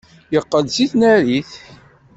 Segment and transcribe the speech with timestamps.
[0.33, 1.51] Yeqqel-d seg tnarit.